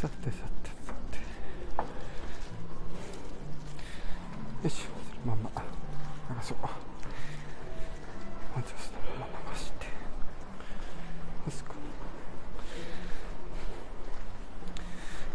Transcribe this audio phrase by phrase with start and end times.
[0.00, 1.18] さてさてさて。
[4.62, 4.84] よいしょ
[5.22, 5.66] そのまま流
[6.42, 6.68] そうま
[8.62, 9.90] ずはそのまま流してよ
[11.50, 11.74] しこ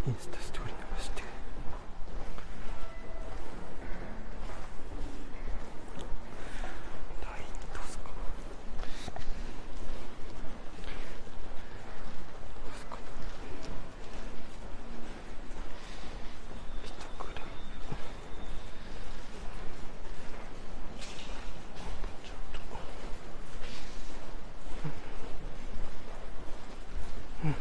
[0.07, 1.23] インスタストーリー流して
[7.23, 7.43] ライン
[7.73, 8.11] どうすかど
[12.69, 12.97] うすか
[16.83, 17.47] 一グラム
[22.23, 22.59] ちょっと
[27.43, 27.55] うんうん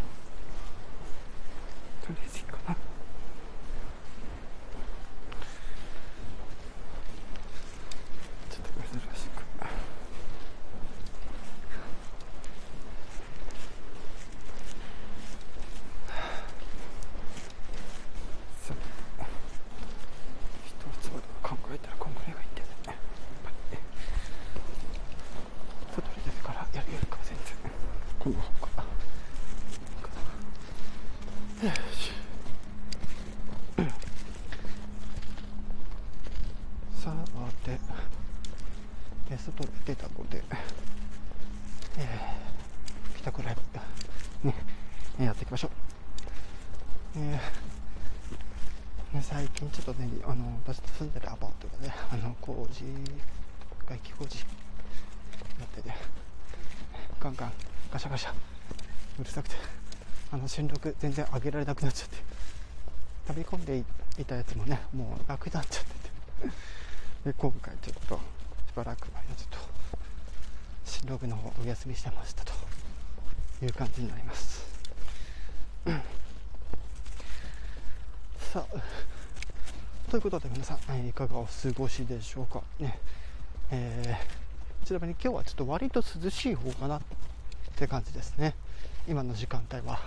[2.02, 2.76] とりあえずいいかな
[8.50, 9.44] ちょっと珍しく
[18.62, 18.78] さて
[20.66, 22.94] 一つは考えたらこんぐらいがいいんだよねやっ
[23.44, 23.82] ぱりね
[25.94, 27.44] 外に出てからやるよりかは全然
[28.18, 28.82] この方が
[31.68, 32.10] よし
[37.02, 37.12] さ
[37.64, 37.78] て
[39.30, 40.42] え外に出たので
[41.96, 43.56] えー、帰宅ライ
[44.42, 44.54] ブね
[45.20, 45.70] やっていきましょう
[47.16, 52.82] えーね、最近ちょっとね、あの私の住んでるアパートがね、あの工事、
[53.88, 54.38] 外気工事
[55.60, 55.94] やってて、
[57.20, 57.52] ガンガン、
[57.92, 58.32] ガシャガシャ、
[59.20, 59.54] うるさくて、
[60.32, 62.16] あの新録全然上げられなくなっちゃって、
[63.28, 63.84] 飛び込んで
[64.18, 66.50] いたやつもね、もうなくなっちゃってて、
[67.26, 68.20] で今回ちょっと、し
[68.74, 69.58] ばらく前はちょっと、
[70.84, 72.52] 新録の方お休みしてましたと
[73.62, 74.64] いう感じになります。
[78.52, 79.13] さあ
[80.10, 82.62] ということで皆さん、えいかがお過ごしでしょうか。
[82.78, 82.98] ね
[83.70, 84.44] えー
[84.86, 87.00] ちなみに今日はちょっと割と涼しい方かなっ
[87.74, 88.54] て感じですね。
[89.08, 89.96] 今の時間帯は。
[89.96, 90.00] こ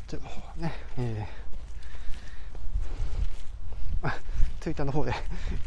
[0.00, 4.16] っちの方はねえーあ
[4.60, 5.12] ツイッターの方で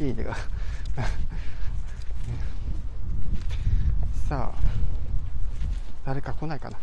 [0.00, 0.34] いいねが。
[4.28, 4.58] さあ
[6.06, 6.78] 誰か来ないかな。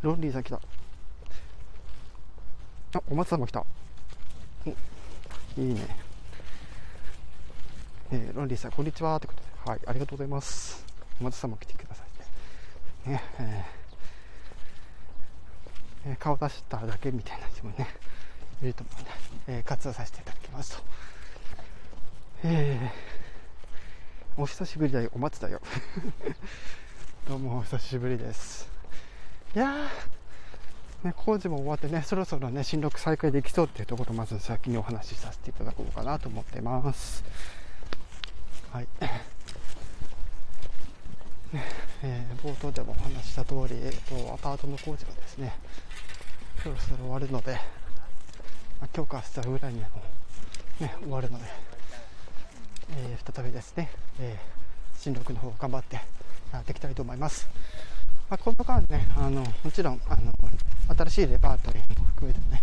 [0.00, 0.60] ロンリーさん来た。
[2.94, 3.64] あ、お松さんも来た。
[4.66, 4.70] い
[5.70, 5.80] いね。
[8.10, 9.18] えーロンリーさん、こんにちは。
[9.20, 10.84] ということで、はい、ありがとうございます。
[11.20, 12.06] お松さんも来てくださっ
[13.04, 13.10] て。
[13.10, 17.86] ね、えーえー顔出しただけみたいな人もね、
[18.62, 19.10] いると思うんで、
[19.48, 20.82] えー活動させていただきますと。
[22.44, 25.60] えーお久しぶりだよ、お松だよ。
[27.28, 28.68] どうもお久しぶりです。
[29.54, 29.88] いやー、
[31.04, 37.24] ね、工事も終わってね、そろそろね、新録再開できそうっていうところをまず先にお話しさせていただこうかなと思ってます。
[38.70, 38.86] はい。
[41.52, 41.64] ね、
[42.02, 45.52] えー冒頭でもお話しした通り、えっと、アパートの工事がですね、
[46.62, 47.54] そろそろ終わるので、
[48.80, 50.02] まあ今日か明日ぐらいにはも、
[50.86, 51.44] ね、終わるので、
[52.96, 54.62] えー再びですね、えー
[54.98, 55.96] 新録の方頑張って
[56.52, 57.48] やっていきたいと思います。
[58.32, 60.32] まあ、この間ね、あのもちろんあの
[60.96, 62.62] 新しいレパートリーも含めてね、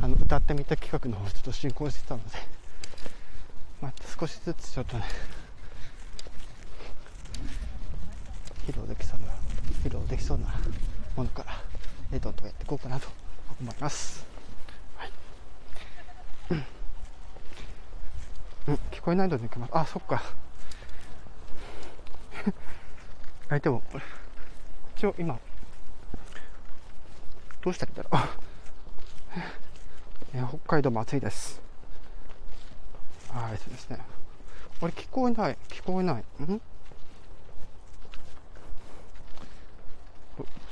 [0.00, 2.30] あの歌ってみた企画の方をちょっと進行してたので、
[3.82, 5.04] まあ、少しずつちょっとね、
[8.66, 9.26] 披露できそうな、
[9.84, 10.46] 披露できそうな
[11.16, 11.52] ものから、
[12.10, 13.06] えーどんどんやっていこうかなと
[13.60, 14.24] 思います。
[14.96, 15.10] はい。
[18.68, 19.70] うん、聞こえないのでいきます。
[19.74, 20.22] あ、そっか。
[23.50, 23.82] 相手も、
[24.96, 25.38] 一応今、
[27.62, 28.10] どうしたらいいだろ？
[28.18, 28.20] う。
[30.36, 31.60] えー北海道も暑いです。
[33.32, 33.98] はい、そうですね。
[34.80, 36.42] あれ、聞こえない、聞こえない。
[36.44, 36.60] ん？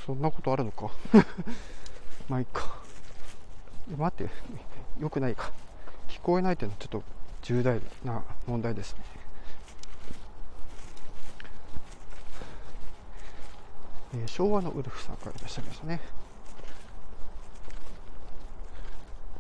[0.07, 0.91] そんなことあるのか？
[2.29, 2.81] まあ、いいか。
[3.97, 4.33] 待って、
[5.01, 5.51] よくないか。
[6.09, 7.03] 聞こえないっていうのはちょっと
[7.43, 9.01] 重大な問題ですね。
[14.15, 16.01] えー昭和のウルフさんからいらっしゃいましたね。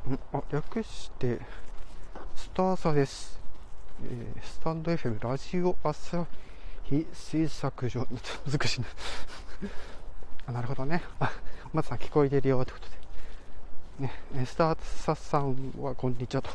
[0.08, 1.38] んあ略して
[2.34, 3.38] スターサです、
[4.04, 6.26] えースタンド FM ラジオ朝
[6.84, 8.06] 日制作所
[8.50, 8.86] 難しいな
[10.48, 11.02] あなるほどね。
[11.20, 11.30] あ
[11.72, 14.08] 松さん聞こえてるよということで、
[14.38, 16.52] ね、スターサさんはこんにちはとい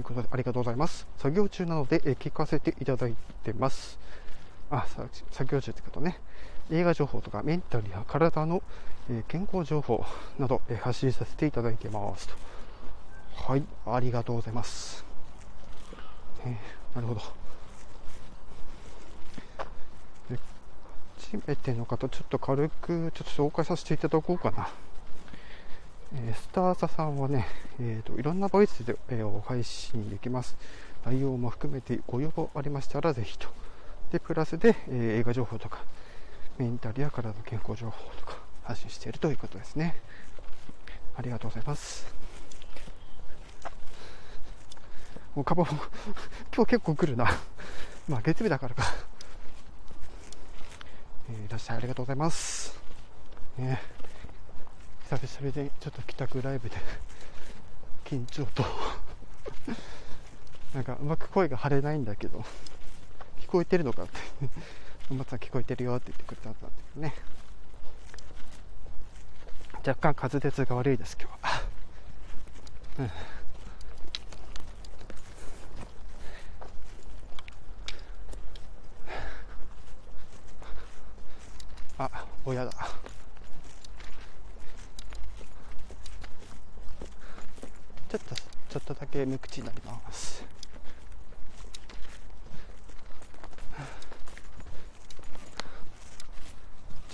[0.00, 1.06] うことでありがとうございます。
[1.18, 3.14] 作業中なので、えー聞かせていただい
[3.44, 3.98] てます。
[4.70, 6.20] あさ作業中ってことね。
[6.70, 8.62] 映画情報とかメンタルや体の、
[9.10, 10.04] え健康情報
[10.38, 12.34] など、え発信させていただいてますと
[13.34, 15.04] はいありがとうございます、
[16.44, 17.20] えー、なるほど
[21.18, 24.68] 初めての方ちょっと軽くちょっと紹介させていただこうかな
[26.12, 27.46] えスターサさんはね、
[27.80, 30.56] えーと、いろんなボイスで、えー、配信できます。
[31.06, 33.46] 内容も含めてご要望ありましたらぜひと。
[34.10, 35.84] で、プラスで、えー、映画情報とか、
[36.60, 39.96] メンタルや体の健康情報とか発信しているということですね。
[41.16, 42.06] ありがとうございます。
[45.34, 45.70] もうカバも
[46.54, 47.24] 今日結構来るな。
[48.06, 48.82] まあ月曜日だからか。
[51.30, 52.78] えー、いらっしゃいありがとうございます。
[53.56, 53.80] ね
[55.08, 56.76] 久々でちょっと帰宅ライブで
[58.04, 58.66] 緊張と
[60.76, 62.44] なんかうまく声が張れないんだけど
[63.40, 64.12] 聞こえてるのかって
[65.16, 67.14] 松さん聞こえてるよって言ってくれたんだけどね。
[69.86, 71.62] 若干滑舌が悪いです今日は、
[72.98, 73.10] うん。
[81.98, 82.70] あ、親だ。
[88.10, 90.44] ちょっとちょっとだけ無口になります。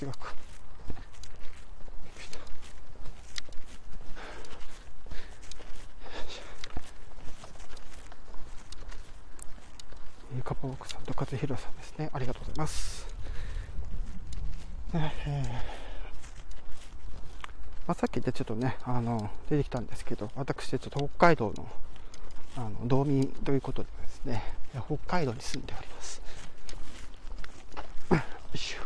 [0.01, 0.35] 違うか。
[10.45, 12.09] カパボクさんと和弘さんですね。
[12.13, 13.07] ありがとうございます、
[14.95, 15.49] えー。
[17.87, 21.67] まあ、さっきでちょっとねあの出てきたんですけど私ちょっと北海道の
[22.57, 24.45] あの道民ということでですね
[24.87, 26.23] 北海道に住んでおります。
[28.11, 28.21] よ
[28.55, 28.77] いし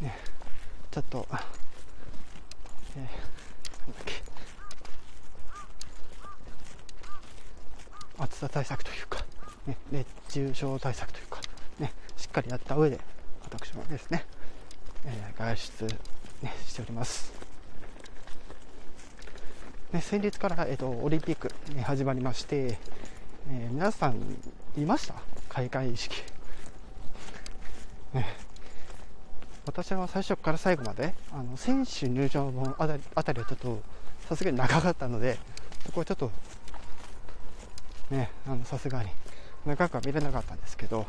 [0.00, 0.16] ょ、ね、
[0.98, 3.10] ちょっと、えー、なんだ
[4.00, 4.14] っけ。
[8.18, 9.24] 暑さ対策というか、
[9.68, 11.40] ね、熱中症対策というか、
[11.78, 12.98] ね、しっかりやった上で
[13.44, 14.26] 私もですね、
[15.04, 15.84] えー、外出
[16.42, 17.32] ね、しております。
[19.92, 22.76] ね、先日から、えっと、オリンピック、ね、始まりまして、
[23.48, 24.16] えー、皆さん
[24.76, 25.14] いました？
[25.48, 26.24] 開会式、
[28.14, 28.26] ね、
[29.68, 33.82] 私は最初から最後まであの選手入場のあたりあたりはちょっと
[34.26, 35.38] さすがに長かったので
[35.84, 36.30] そこはちょっと
[38.10, 38.30] ね
[38.64, 39.10] さすがに
[39.66, 41.04] 長くは見れなかったんですけど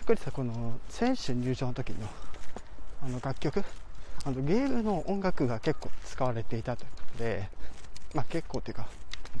[0.00, 2.06] 特にさこの選手入場の時の
[3.02, 3.64] あの楽曲
[4.26, 7.48] あのゲームの音楽が結構使われていたということで、
[8.14, 8.88] まあ、結構というか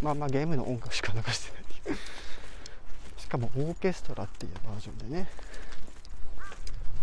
[0.00, 1.96] まあまあゲームの音楽しか流してないってい。
[3.20, 5.28] しかもオーケストラっていうバージョンでね。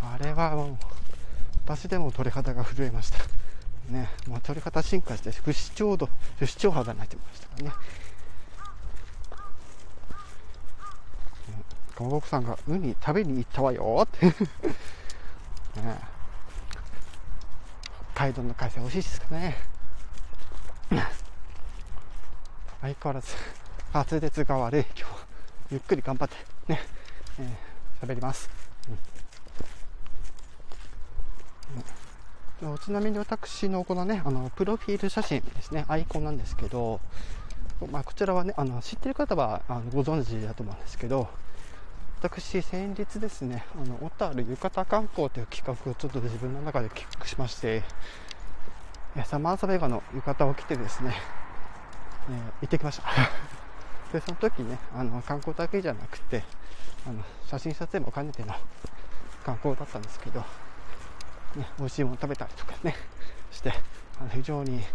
[0.03, 0.77] あれはもう
[1.65, 3.19] 私でも鳥肌が震えました。
[3.89, 7.71] ねもう鳥肌進化して不死鳥度不死鳥肌になってましたからね。
[11.95, 14.01] 川国さんがウニ食べに行ったわよ。
[14.03, 14.33] っ てね。
[18.15, 19.57] 北海道の海鮮美味しいですかね。
[22.81, 23.35] 相変わらず
[23.93, 24.85] 滑舌が悪い。
[24.97, 25.13] 今日
[25.71, 26.35] ゆっくり頑張って
[26.67, 26.81] ね。
[28.01, 28.49] 喋、えー、ります、
[28.89, 28.99] うん、
[32.83, 35.85] ちなみに私のこのねあのプロフィール写真ですね。
[35.87, 37.01] アイコンなんですけど
[37.91, 41.27] まあ、こちらはねあの知ってる方はあのご存知だと思うんですけど
[42.21, 47.83] 私先日ですねあの小樽浴衣観光という企画をちょっと自分の中でキックしまして
[49.25, 51.13] サマーサベガの浴衣を着てですね、
[52.29, 53.03] えー、行ってきました。
[54.11, 56.43] でその時ねあの観光だけじゃなくて
[57.07, 58.53] あの写真撮影も兼ねての
[59.43, 60.43] 観光だったんですけど、
[61.55, 62.95] ね、美味しいもの食べたりとかね
[63.51, 63.71] して
[64.19, 64.85] あの非常に、ね、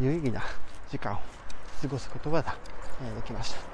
[0.00, 0.42] 有意義な
[0.90, 1.18] 時間を
[1.80, 2.48] 過ごすことがで
[3.24, 3.72] きました。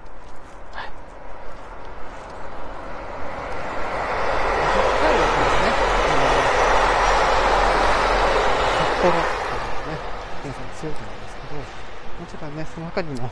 [8.98, 9.98] 心というのがね、
[10.42, 13.30] 皆さん強いと思うんですけど、もちろんね、その他にも、ま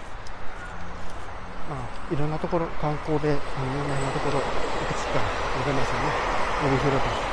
[1.75, 5.19] あ、いろんなところ、観光で、有名なところ、いくつか
[5.59, 6.15] ございますよね。
[6.63, 7.26] 帯広とか、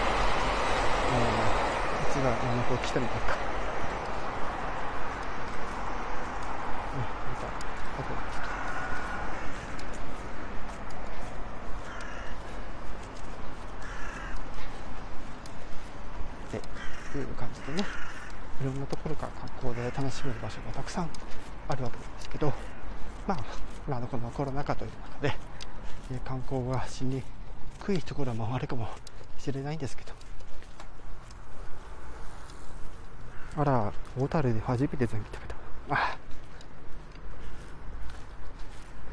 [1.14, 3.36] えー、いつが、あの、こう来てみたか。
[3.36, 3.40] ね、
[6.98, 8.14] また、あと、
[16.58, 18.14] っていう感じでね。
[18.62, 21.10] いろんなところから観光で楽しめる場所がたくさん
[21.68, 22.54] あるわけなんですけど、
[23.28, 23.38] まあ、
[23.88, 25.36] まあ、このコロナ禍という中で、
[26.12, 27.24] え観光がしに
[27.86, 28.88] 低いところもあるかも
[29.38, 30.14] しれないんですけど
[33.56, 35.56] あら小樽で初めてザンギ食べた。
[35.90, 36.18] あ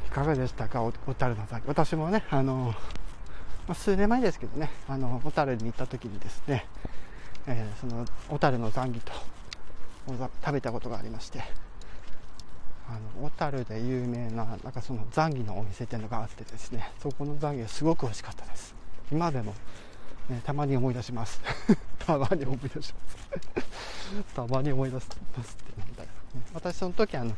[0.07, 0.83] いかがでしたか？
[0.83, 2.75] 小樽のザンギ私もねあの
[3.73, 6.67] 数年前ですけどねあの小樽に行った時にですね、
[7.47, 9.13] えー、その小樽のザンギと
[10.09, 11.45] 食べたことがありまして
[12.89, 18.75] あの小樽で有名ななんかそのザンギのお店っていうのがあってですねそこのザンギがすごく美味しかったです。
[19.13, 19.55] 今でも、
[20.29, 21.41] ね、たまに思い出します
[22.01, 22.95] たまに思い出します。
[24.35, 27.37] たまに思い出すますってなんだよ、ね、私その時あの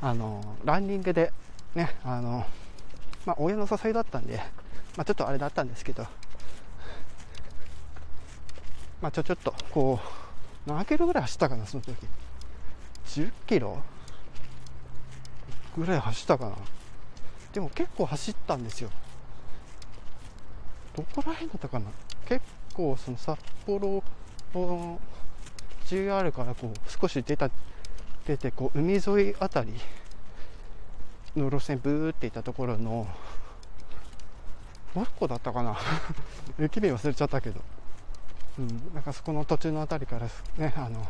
[0.00, 1.32] あのランニングで
[1.74, 2.46] ねあの
[3.26, 4.36] まあ親の誘いだったんで
[4.96, 6.06] まあちょっとあれだったんですけど
[9.00, 9.98] まあちょちょっとこ
[10.66, 11.96] う何キロぐらい走ったかなその時。
[13.06, 13.82] 10キロ？
[15.76, 16.56] ぐらい走ったかな。
[17.52, 18.90] でも結構走ったんですよ。
[20.94, 21.86] どこら辺だったかな。
[22.26, 22.44] 結
[22.78, 24.02] 構その札幌
[25.84, 27.50] JR からこう少し出た
[28.24, 29.72] 出てこう海沿いあたり
[31.36, 33.08] の路線ブーっていったところの
[34.94, 35.76] どこだったかな？
[36.58, 37.60] 駅名忘れちゃったけど、
[38.60, 41.04] うん、なんかそこの途中の辺りからねあの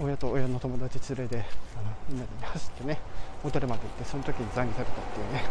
[0.00, 1.44] 親と親の友達連れで
[1.76, 2.98] あのみんなで走ってね
[3.42, 5.44] 小樽まで行ってその時に残業されたっていうね、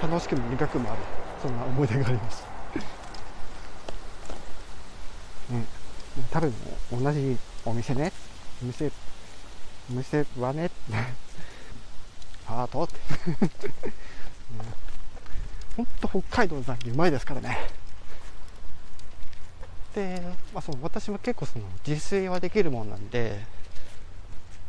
[0.00, 1.00] えー、楽しくも苦くもある
[1.42, 2.44] そんな思い出があります、
[5.50, 5.64] ね、
[6.30, 6.52] 多分
[6.92, 8.12] 同じお店ね。
[8.62, 8.90] お店
[9.90, 10.70] お店はね。
[12.46, 12.94] あーとって
[15.76, 17.58] 本当北海道の残業うまいですからね。
[19.94, 20.20] で、
[20.52, 23.40] まあ、その私も結構その自炊はできるもんなんで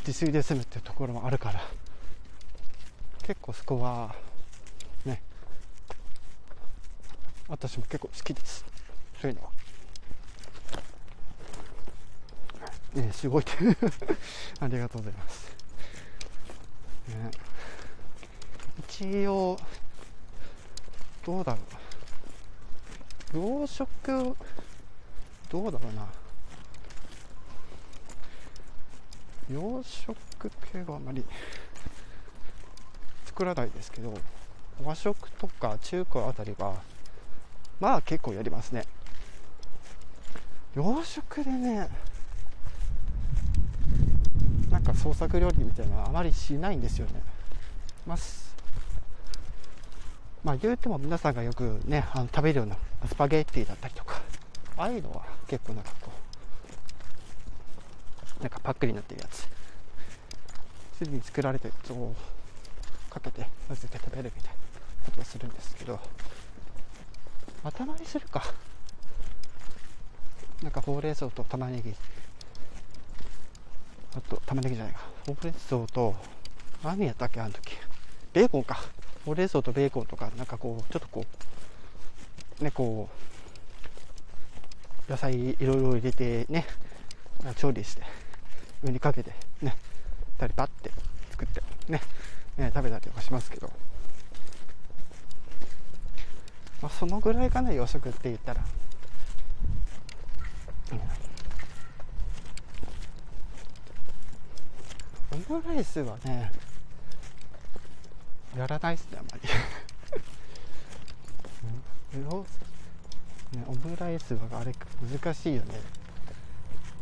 [0.05, 1.61] 自炊で済むっていうところもあるから。
[3.23, 4.15] 結構そこは
[5.05, 5.21] ね
[7.49, 8.63] 私も結構好きです。
[9.21, 9.49] そういうのは。
[12.93, 13.43] ね、すごい。
[14.61, 15.51] ありがとうございます、
[17.09, 17.31] ね、
[18.89, 19.59] 一応
[21.27, 21.59] どうだろ
[23.33, 24.33] う養殖
[25.49, 26.07] どうだろうな。
[29.51, 30.15] 洋食
[30.71, 31.25] 系はあまり
[33.25, 34.13] 作らないですけど
[34.81, 36.75] 和食とか中華あたりは
[37.81, 38.85] まあ結構やりますね。
[40.75, 41.89] 洋食でね
[44.69, 47.21] なんか創作料理みたいなのはあまりしないんですよね。
[48.05, 48.17] まあ、
[50.47, 54.21] まあ、言うても皆さんがよくねあの食べるようなスパゲッティだったりとか
[54.77, 56.09] ああいうのは結構なんかこ
[58.39, 59.45] うなんかパックになってるやつ。
[60.97, 62.15] すでに作られたやつを
[63.09, 64.57] かけて混ぜて食べるみたいな
[65.07, 65.99] ことをするんですけど
[67.65, 68.41] 頭にするか。
[70.63, 71.93] なんかほうれん草と玉ねぎ。
[74.15, 75.01] あと玉ねぎじゃないか。
[75.25, 76.15] ほうれん草と
[76.85, 77.75] 何やったっけあの時。
[78.31, 78.79] ベーコンか。
[79.27, 81.25] ほうれん草とベーコンとかなんかこうちょっとこ
[82.61, 83.09] うねこ
[85.09, 86.65] う野菜いろいろ入れてね
[87.57, 88.03] 調理して
[88.81, 89.75] 上にかけてね
[90.37, 90.91] たりパッて
[91.31, 91.99] 作ってね
[92.55, 93.69] ね食べたりとかしますけど。
[96.79, 98.61] まあ、そのぐらいかな洋食って言ったら、
[100.91, 100.95] う
[105.35, 106.51] ん、オムライスはね
[108.55, 109.49] やらないっすねあんまり。
[112.15, 115.81] うん、ね、オムライスはあれ難しいよね。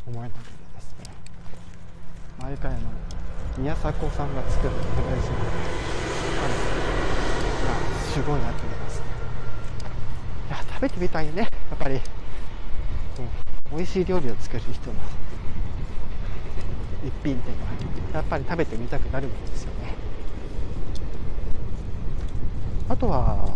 [0.08, 1.14] 思えなくてですね。
[2.40, 2.80] 毎回の
[3.58, 4.80] 宮迫さんが作るオム
[5.12, 5.36] ライスが
[6.44, 6.76] ある
[8.12, 9.02] すごいなって思います
[10.48, 14.96] いや食べてみたいねやっぱり、うん、美味しい料理を作る人の
[17.06, 17.72] 一品っていうのは
[18.14, 19.85] やっぱり食べてみたくなるものですよね。
[22.88, 23.50] あとは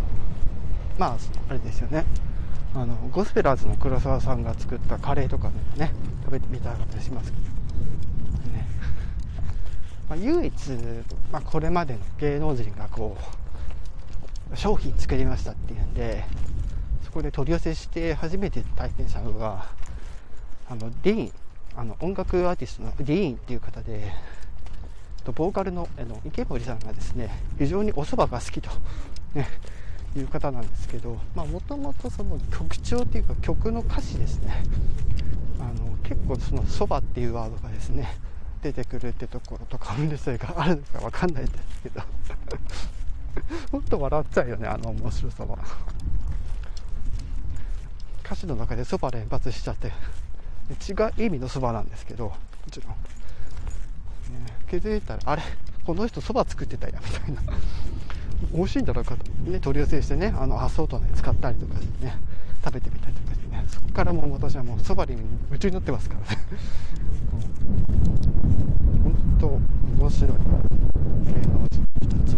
[0.98, 1.18] まあ
[1.50, 2.06] あれですよね。
[2.76, 5.92] あのゴスペラーズの黒沢さんが作ったカレーとかね
[6.24, 7.44] 食べてみたかったりしますけど、
[8.54, 8.68] ね。
[10.08, 10.70] まあ、唯一、
[11.32, 13.18] まあ、これまでの芸能人がこ
[14.54, 16.24] う商品作りましたっていうんで
[17.04, 19.66] そこで取り寄せして初めて体験したのが
[20.70, 21.32] あのディーン
[21.76, 24.12] あの音楽アーティストのディーンっていう方で
[25.36, 28.70] ボーカルのあの池森さんがですね非常にお蕎麦が好きと、
[29.34, 29.48] ね、
[30.16, 34.64] いう方なんですけどもともとその曲調っていうか曲の歌詞ですね。
[35.60, 38.16] あの結構そのそばっていうワードがですね
[38.64, 42.02] 出てくるってところと関連性が あるのか分かんないんですけど。
[43.72, 45.58] ほんと笑っちゃうよねあの面白さは。
[48.26, 49.92] 歌詞の中でそば連発しちゃって。
[50.88, 52.36] 違う意味のそばなんですけども
[52.70, 52.96] ちろん、ね、
[54.70, 55.42] 気づいたらあれ
[55.84, 57.42] この人そば作ってたやみたいな。
[58.54, 62.18] 美味しいんだろうかと、ね、取り寄せしてねあのアソートね使ったりとかしてね
[62.64, 63.64] 食べてみたりとかしてね。
[63.68, 65.14] そこからもう私はもうそばに
[65.48, 66.28] 夢中になってますからね。
[69.04, 70.38] 本当面白い芸
[71.48, 72.36] 能人たち。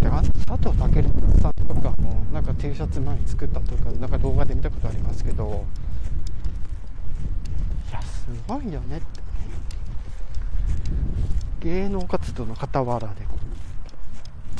[0.00, 1.04] だって佐藤健
[1.40, 5.64] さんとかもなんか T シャツ前に作ったとかなんか動画で見たことありますけど。
[7.90, 9.06] いやすごいよねって。
[11.60, 13.37] 芸能活動の傍らでこ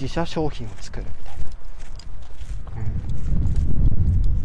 [0.01, 2.83] 自社商品を作るみたいな、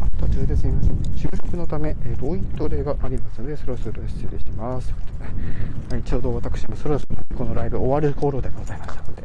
[0.00, 1.16] ん、あ途中ですみません。
[1.16, 4.92] 収録のため、えロイトレがありますのでそろそろ失礼します。
[5.90, 9.22] はい、ちょうど私もそろそろこのライブ終わる頃でございましたので、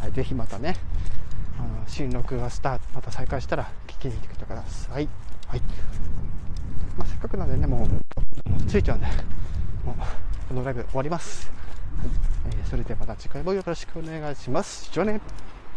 [0.00, 0.76] はい、ぜひまたね
[1.58, 5.08] あの新録がスタートまた再開したら聞きに来てください、
[5.46, 5.60] はい。
[6.96, 9.06] まあ、せっかくなんでねもうついちゃうんで
[9.84, 9.94] もう
[10.48, 11.50] このライブ終わります、
[11.98, 12.08] はい。
[12.46, 14.88] えー、それではまた次回もよろしくお願いします。
[14.90, 15.20] じゃあね。